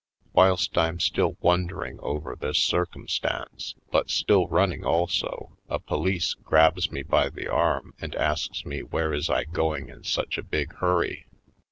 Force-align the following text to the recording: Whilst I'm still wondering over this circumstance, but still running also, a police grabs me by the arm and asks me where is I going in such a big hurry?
Whilst 0.33 0.75
I'm 0.79 0.99
still 0.99 1.37
wondering 1.41 1.99
over 2.01 2.35
this 2.35 2.57
circumstance, 2.57 3.75
but 3.91 4.09
still 4.09 4.47
running 4.47 4.83
also, 4.83 5.59
a 5.69 5.77
police 5.77 6.33
grabs 6.33 6.89
me 6.91 7.03
by 7.03 7.29
the 7.29 7.47
arm 7.47 7.93
and 8.01 8.15
asks 8.15 8.65
me 8.65 8.81
where 8.81 9.13
is 9.13 9.29
I 9.29 9.43
going 9.43 9.89
in 9.89 10.03
such 10.03 10.39
a 10.39 10.43
big 10.43 10.73
hurry? 10.77 11.27